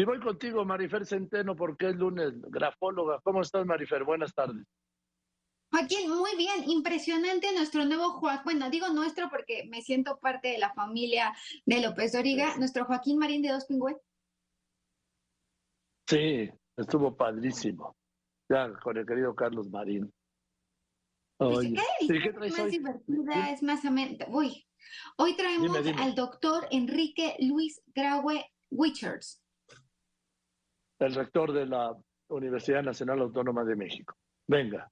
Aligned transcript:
Y 0.00 0.04
voy 0.04 0.18
contigo, 0.18 0.64
Marifer 0.64 1.04
Centeno, 1.04 1.54
porque 1.54 1.90
es 1.90 1.96
lunes, 1.96 2.32
grafóloga. 2.48 3.20
¿Cómo 3.22 3.42
estás, 3.42 3.66
Marifer? 3.66 4.02
Buenas 4.02 4.32
tardes. 4.32 4.66
Joaquín, 5.70 6.08
muy 6.08 6.34
bien, 6.38 6.70
impresionante 6.70 7.52
nuestro 7.52 7.84
nuevo 7.84 8.12
Joaquín, 8.12 8.44
bueno, 8.44 8.70
digo 8.70 8.88
nuestro 8.88 9.28
porque 9.28 9.66
me 9.68 9.82
siento 9.82 10.18
parte 10.18 10.48
de 10.48 10.58
la 10.58 10.72
familia 10.72 11.34
de 11.66 11.82
López 11.82 12.12
Doriga, 12.12 12.56
nuestro 12.56 12.86
Joaquín 12.86 13.18
Marín 13.18 13.42
de 13.42 13.50
Dos 13.50 13.66
Pingües. 13.66 13.98
Sí, 16.08 16.50
estuvo 16.78 17.14
padrísimo. 17.14 17.94
Ya, 18.48 18.72
con 18.82 18.96
el 18.96 19.04
querido 19.04 19.34
Carlos 19.34 19.68
Marín. 19.68 20.10
Oye, 21.40 21.74
¿qué, 22.08 22.32
traes 22.32 22.58
más 22.58 22.70
divertida, 22.70 23.50
es 23.50 23.62
más 23.62 23.84
amena. 23.84 24.24
Uy, 24.28 24.66
hoy 25.18 25.36
traemos 25.36 25.76
al 25.98 26.14
doctor 26.14 26.66
Enrique 26.70 27.36
Luis 27.40 27.82
Graue 27.94 28.50
Wichers. 28.70 29.39
El 31.00 31.14
rector 31.14 31.52
de 31.52 31.66
la 31.66 31.96
Universidad 32.28 32.82
Nacional 32.82 33.20
Autónoma 33.20 33.64
de 33.64 33.74
México. 33.74 34.14
Venga 34.46 34.88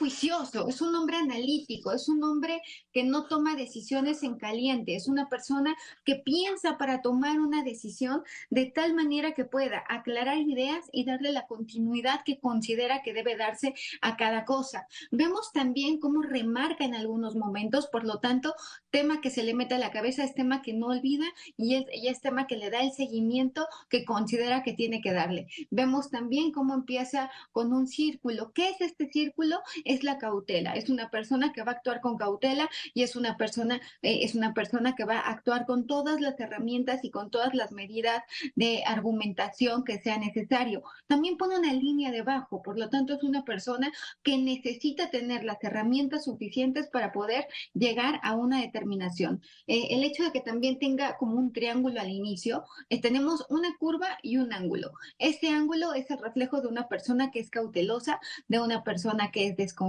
juicioso, 0.00 0.66
es 0.66 0.80
un 0.80 0.94
hombre 0.94 1.18
analítico, 1.18 1.92
es 1.92 2.08
un 2.08 2.24
hombre 2.24 2.62
que 2.90 3.04
no 3.04 3.26
toma 3.26 3.54
decisiones 3.54 4.22
en 4.22 4.38
caliente, 4.38 4.94
es 4.94 5.08
una 5.08 5.28
persona 5.28 5.76
que 6.06 6.14
piensa 6.14 6.78
para 6.78 7.02
tomar 7.02 7.38
una 7.38 7.62
decisión 7.62 8.22
de 8.48 8.64
tal 8.64 8.94
manera 8.94 9.34
que 9.34 9.44
pueda 9.44 9.84
aclarar 9.90 10.38
ideas 10.38 10.88
y 10.90 11.04
darle 11.04 11.32
la 11.32 11.46
continuidad 11.46 12.22
que 12.24 12.40
considera 12.40 13.02
que 13.02 13.12
debe 13.12 13.36
darse 13.36 13.74
a 14.00 14.16
cada 14.16 14.46
cosa. 14.46 14.86
Vemos 15.10 15.52
también 15.52 16.00
cómo 16.00 16.22
remarca 16.22 16.86
en 16.86 16.94
algunos 16.94 17.36
momentos, 17.36 17.86
por 17.88 18.04
lo 18.04 18.20
tanto, 18.20 18.54
tema 18.90 19.20
que 19.20 19.28
se 19.28 19.42
le 19.42 19.52
mete 19.52 19.74
a 19.74 19.78
la 19.78 19.92
cabeza 19.92 20.24
es 20.24 20.34
tema 20.34 20.62
que 20.62 20.72
no 20.72 20.86
olvida 20.86 21.26
y 21.58 21.74
es, 21.74 21.84
y 21.92 22.08
es 22.08 22.22
tema 22.22 22.46
que 22.46 22.56
le 22.56 22.70
da 22.70 22.80
el 22.80 22.92
seguimiento 22.92 23.66
que 23.90 24.06
considera 24.06 24.62
que 24.62 24.72
tiene 24.72 25.02
que 25.02 25.12
darle. 25.12 25.48
Vemos 25.70 26.08
también 26.08 26.52
cómo 26.52 26.72
empieza 26.72 27.30
con 27.52 27.74
un 27.74 27.86
círculo. 27.86 28.52
¿Qué 28.54 28.70
es 28.70 28.80
este 28.80 29.10
círculo? 29.10 29.60
Es 29.90 30.04
la 30.04 30.18
cautela. 30.18 30.74
Es 30.74 30.88
una 30.88 31.10
persona 31.10 31.52
que 31.52 31.62
va 31.62 31.72
a 31.72 31.74
actuar 31.74 32.00
con 32.00 32.16
cautela 32.16 32.70
y 32.94 33.02
es 33.02 33.16
una 33.16 33.36
persona, 33.36 33.80
eh, 34.02 34.20
es 34.22 34.36
una 34.36 34.54
persona 34.54 34.94
que 34.94 35.04
va 35.04 35.18
a 35.18 35.30
actuar 35.30 35.66
con 35.66 35.86
todas 35.86 36.20
las 36.20 36.38
herramientas 36.38 37.04
y 37.04 37.10
con 37.10 37.30
todas 37.30 37.54
las 37.54 37.72
medidas 37.72 38.22
de 38.54 38.84
argumentación 38.86 39.84
que 39.84 39.98
sea 39.98 40.16
necesario. 40.18 40.84
También 41.08 41.36
pone 41.36 41.58
una 41.58 41.72
línea 41.72 42.12
debajo, 42.12 42.62
por 42.62 42.78
lo 42.78 42.88
tanto 42.88 43.14
es 43.14 43.24
una 43.24 43.44
persona 43.44 43.90
que 44.22 44.38
necesita 44.38 45.10
tener 45.10 45.42
las 45.42 45.62
herramientas 45.64 46.24
suficientes 46.24 46.88
para 46.88 47.10
poder 47.10 47.48
llegar 47.74 48.20
a 48.22 48.36
una 48.36 48.60
determinación. 48.60 49.42
Eh, 49.66 49.88
el 49.90 50.04
hecho 50.04 50.22
de 50.22 50.30
que 50.30 50.40
también 50.40 50.78
tenga 50.78 51.16
como 51.16 51.34
un 51.34 51.52
triángulo 51.52 52.00
al 52.00 52.10
inicio, 52.10 52.64
eh, 52.90 53.00
tenemos 53.00 53.44
una 53.48 53.76
curva 53.76 54.18
y 54.22 54.36
un 54.36 54.52
ángulo. 54.52 54.92
Este 55.18 55.48
ángulo 55.48 55.94
es 55.94 56.08
el 56.12 56.18
reflejo 56.18 56.60
de 56.60 56.68
una 56.68 56.86
persona 56.86 57.32
que 57.32 57.40
es 57.40 57.50
cautelosa, 57.50 58.20
de 58.46 58.60
una 58.60 58.84
persona 58.84 59.32
que 59.32 59.48
es 59.48 59.56
desconfiada 59.56 59.79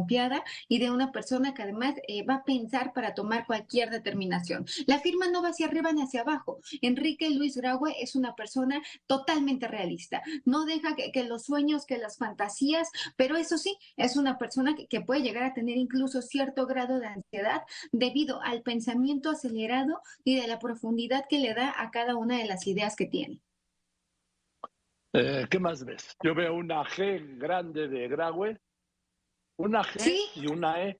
y 0.67 0.79
de 0.79 0.91
una 0.91 1.11
persona 1.11 1.53
que 1.53 1.63
además 1.63 1.95
eh, 2.07 2.23
va 2.23 2.35
a 2.35 2.43
pensar 2.43 2.93
para 2.93 3.13
tomar 3.13 3.45
cualquier 3.45 3.89
determinación. 3.89 4.65
La 4.87 4.99
firma 4.99 5.27
no 5.27 5.41
va 5.41 5.49
hacia 5.49 5.67
arriba 5.67 5.91
ni 5.91 6.01
hacia 6.01 6.21
abajo. 6.21 6.59
Enrique 6.81 7.29
Luis 7.29 7.57
Graue 7.57 7.95
es 8.01 8.15
una 8.15 8.35
persona 8.35 8.81
totalmente 9.07 9.67
realista. 9.67 10.21
No 10.45 10.65
deja 10.65 10.95
que, 10.95 11.23
los 11.23 11.43
sueños, 11.43 11.85
que 11.85 11.97
las 11.97 12.17
fantasías, 12.17 12.89
pero 13.15 13.35
eso 13.35 13.57
sí, 13.57 13.77
es 13.97 14.15
una 14.15 14.37
persona 14.37 14.75
que, 14.75 14.87
que 14.87 15.01
puede 15.01 15.21
llegar 15.21 15.43
a 15.43 15.53
tener 15.53 15.77
incluso 15.77 16.21
cierto 16.21 16.65
grado 16.65 16.99
de 16.99 17.07
ansiedad 17.07 17.61
debido 17.91 18.41
al 18.41 18.61
pensamiento 18.61 19.29
acelerado 19.29 20.01
y 20.23 20.39
de 20.39 20.47
la 20.47 20.59
profundidad 20.59 21.25
que 21.29 21.39
le 21.39 21.53
da 21.53 21.73
a 21.77 21.91
cada 21.91 22.15
una 22.15 22.37
de 22.37 22.45
las 22.45 22.65
ideas 22.67 22.95
que 22.95 23.05
tiene. 23.05 23.39
Eh, 25.13 25.45
¿Qué 25.49 25.59
más 25.59 25.83
ves? 25.83 26.15
Yo 26.23 26.33
veo 26.33 26.53
una 26.53 26.83
G 26.85 27.37
grande 27.37 27.89
de 27.89 28.07
Graue 28.07 28.57
una 29.61 29.83
G 29.83 30.13
y 30.35 30.47
una 30.47 30.81
E. 30.83 30.99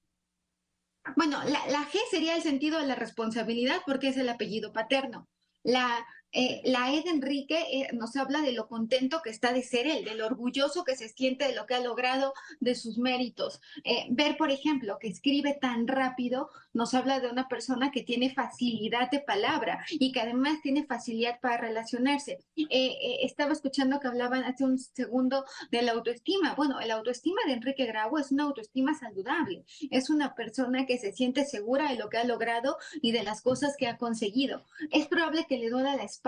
Bueno, 1.16 1.44
la, 1.44 1.66
la, 1.68 1.90
G 1.90 1.98
sería 2.10 2.36
el 2.36 2.44
sentido 2.44 2.80
de 2.80 2.86
la 2.86 2.96
responsabilidad 2.96 3.82
porque 3.86 4.10
es 4.10 4.18
el 4.18 4.30
apellido 4.30 4.72
paterno. 4.72 5.28
La 5.64 6.06
eh, 6.34 6.62
la 6.64 6.94
E 6.94 7.02
de 7.04 7.10
Enrique 7.10 7.60
eh, 7.72 7.88
nos 7.94 8.16
habla 8.16 8.42
de 8.42 8.54
lo 8.54 8.68
contento 8.68 9.22
que 9.22 9.30
está 9.30 9.52
de 9.52 9.64
ser 9.64 9.88
él, 9.88 10.06
de 10.06 10.16
lo 10.16 10.26
orgulloso 10.26 10.84
que 10.84 10.96
se 10.96 11.10
siente 11.10 11.46
de 11.46 11.56
lo 11.56 11.66
que 11.66 11.76
ha 11.76 11.82
logrado, 11.82 12.34
de 12.60 12.76
sus 12.76 12.98
méritos. 12.98 13.60
Eh, 13.84 14.08
ver, 14.10 14.38
por 14.38 14.50
ejemplo, 14.50 14.98
que 15.00 15.08
escribe 15.08 15.58
tan 15.60 15.88
rápido, 15.88 16.50
nos 16.74 16.94
habla 16.94 17.20
de 17.20 17.30
una 17.30 17.50
persona 17.50 17.92
que 17.92 18.04
tiene 18.04 18.34
facilidad 18.34 19.12
de 19.12 19.20
palabra 19.20 19.86
y 19.90 20.14
que 20.14 20.22
además 20.22 20.62
tiene 20.62 20.86
facilidad 20.86 21.40
para 21.42 21.58
relacionarse. 21.58 22.40
estaba 22.56 23.52
escuchando 23.52 24.00
que 24.00 24.08
hablaban 24.08 24.44
hace 24.46 24.64
un 24.64 24.80
segundo 24.80 25.44
de 25.70 25.82
la 25.82 25.92
autoestima. 25.92 26.56
Bueno, 26.56 26.80
la 26.80 26.94
autoestima 26.94 27.42
de 27.46 27.54
Enrique 27.54 27.86
Grau 27.86 28.18
es 28.18 28.32
una 28.32 28.44
autoestima 28.44 28.94
saludable. 28.94 29.66
Es 29.90 30.10
una 30.10 30.34
persona 30.34 30.86
que 30.86 30.98
se 30.98 31.12
siente 31.12 31.46
segura 31.46 31.90
de 31.90 31.98
lo 31.98 32.08
que 32.08 32.18
ha 32.18 32.24
logrado 32.24 32.78
y 33.02 33.12
de 33.12 33.24
las 33.24 33.42
cosas 33.42 33.76
que 33.78 33.88
ha 33.88 33.98
conseguido. 33.98 34.64
Es 34.92 35.08
probable 35.08 35.46
que 35.48 35.58
le 35.58 35.70
duela 35.70 35.96
la 35.98 36.04
espalda 36.04 36.21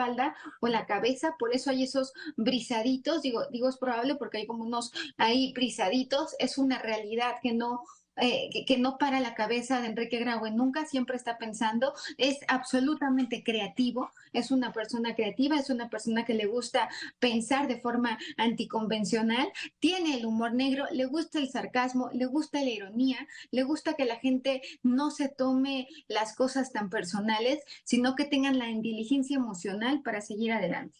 o 0.62 0.68
en 0.68 0.74
la 0.74 0.86
cabeza, 0.86 1.36
por 1.38 1.54
eso 1.54 1.70
hay 1.70 1.84
esos 1.84 2.14
brisaditos, 2.36 3.22
digo, 3.22 3.46
digo 3.52 3.70
es 3.70 3.78
probable 3.78 4.16
porque 4.16 4.40
hay 4.40 4.48
como 4.48 4.64
unos 4.64 4.92
ahí 5.18 5.54
brisaditos, 5.54 6.36
es 6.40 6.58
una 6.58 6.80
realidad 6.80 7.36
que 7.42 7.54
no 7.54 7.84
eh, 8.16 8.66
que, 8.68 8.78
no 8.78 8.98
para 8.98 9.20
la 9.20 9.34
cabeza 9.34 9.82
de 9.82 9.88
Enrique 9.88 10.20
Graue, 10.20 10.52
nunca 10.52 10.86
siempre 10.86 11.16
está 11.16 11.38
pensando, 11.38 11.94
es 12.18 12.40
absolutamente 12.48 13.44
creativo, 13.44 14.12
es 14.34 14.52
una 14.52 14.72
persona 14.72 15.16
creativa, 15.16 15.58
es 15.58 15.70
una 15.70 15.90
persona 15.90 16.24
que 16.24 16.34
le 16.34 16.46
gusta 16.46 16.90
pensar 17.20 17.68
de 17.68 17.80
forma 17.80 18.20
anticonvencional, 18.38 19.52
tiene 19.80 20.16
el 20.16 20.26
humor 20.26 20.54
negro, 20.54 20.86
le 20.92 21.06
gusta 21.06 21.40
el 21.40 21.50
sarcasmo, 21.50 22.10
le 22.14 22.26
gusta 22.26 22.62
la 22.62 22.70
ironía, 22.70 23.28
le 23.52 23.64
gusta 23.64 23.96
que 23.96 24.06
la 24.06 24.20
gente 24.20 24.62
no 24.84 25.10
se 25.10 25.30
tome 25.30 25.88
las 26.08 26.36
cosas 26.36 26.72
tan 26.72 26.90
personales, 26.90 27.64
sino 27.84 28.16
que 28.16 28.26
tengan 28.26 28.60
la 28.60 28.70
inteligencia 28.70 29.38
emocional 29.38 30.02
para 30.04 30.22
seguir 30.22 30.52
adelante. 30.52 31.00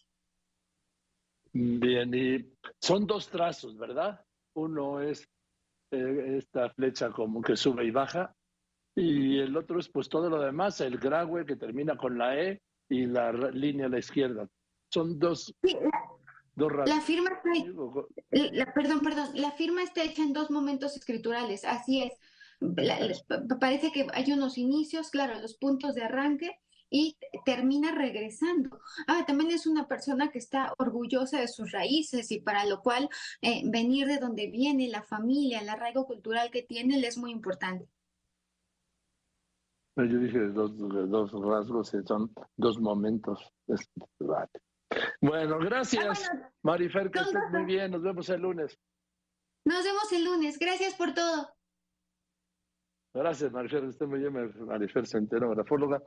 Bien, 1.52 2.12
y 2.12 2.44
son 2.80 3.06
dos 3.06 3.28
trazos, 3.28 3.76
¿verdad? 3.76 4.20
Uno 4.54 5.00
es 5.00 5.28
eh, 5.90 6.36
esta 6.38 6.70
flecha 6.70 7.10
como 7.10 7.42
que 7.42 7.56
sube 7.56 7.84
y 7.84 7.90
baja. 7.90 8.34
Y 8.96 9.38
el 9.38 9.56
otro 9.56 9.80
es 9.80 9.88
pues 9.88 10.08
todo 10.08 10.30
lo 10.30 10.40
demás, 10.40 10.80
el 10.80 10.98
graue 10.98 11.44
que 11.44 11.56
termina 11.56 11.96
con 11.96 12.16
la 12.16 12.38
E 12.40 12.62
y 12.88 13.06
la 13.06 13.32
línea 13.32 13.86
a 13.86 13.88
la 13.88 13.98
izquierda. 13.98 14.48
Son 14.88 15.18
dos, 15.18 15.52
dos 16.54 16.72
La 16.86 17.00
firma 17.00 17.30
está, 18.30 18.72
perdón, 18.72 19.00
perdón, 19.00 19.28
la 19.34 19.50
firma 19.52 19.82
está 19.82 20.04
hecha 20.04 20.22
en 20.22 20.32
dos 20.32 20.50
momentos 20.50 20.96
escriturales, 20.96 21.64
así 21.64 22.02
es. 22.02 22.12
parece 23.58 23.90
que 23.90 24.06
hay 24.12 24.32
unos 24.32 24.58
inicios, 24.58 25.10
claro, 25.10 25.40
los 25.40 25.54
puntos 25.54 25.96
de 25.96 26.04
arranque 26.04 26.56
y 26.94 27.16
termina 27.44 27.90
regresando. 27.90 28.78
Ah, 29.08 29.24
también 29.26 29.50
es 29.50 29.66
una 29.66 29.88
persona 29.88 30.30
que 30.30 30.38
está 30.38 30.72
orgullosa 30.78 31.40
de 31.40 31.48
sus 31.48 31.72
raíces 31.72 32.30
y 32.30 32.38
para 32.38 32.64
lo 32.66 32.82
cual 32.82 33.08
eh, 33.42 33.62
venir 33.64 34.06
de 34.06 34.18
donde 34.18 34.48
viene, 34.48 34.86
la 34.86 35.02
familia, 35.02 35.60
el 35.60 35.68
arraigo 35.68 36.06
cultural 36.06 36.52
que 36.52 36.62
tiene, 36.62 37.00
le 37.00 37.08
es 37.08 37.18
muy 37.18 37.32
importante. 37.32 37.88
Yo 39.96 40.18
dije 40.18 40.38
dos, 40.38 40.78
dos 40.78 41.32
rasgos, 41.32 41.92
son 42.06 42.32
dos 42.56 42.78
momentos. 42.78 43.52
Bueno, 45.20 45.58
gracias, 45.58 46.30
ah, 46.30 46.50
Marifer, 46.62 47.10
que 47.10 47.18
estés 47.18 47.50
muy 47.50 47.64
bien. 47.64 47.90
Nos 47.90 48.02
vemos 48.02 48.28
el 48.28 48.40
lunes. 48.40 48.78
Nos 49.64 49.82
vemos 49.82 50.12
el 50.12 50.24
lunes. 50.24 50.60
Gracias 50.60 50.94
por 50.94 51.12
todo. 51.12 51.48
Gracias, 53.14 53.52
Marifer. 53.52 53.84
Esté 53.84 54.06
muy 54.06 54.18
bien, 54.18 54.32
Marifer 54.66 55.06
Centeno, 55.06 55.50
grafóloga. 55.50 56.02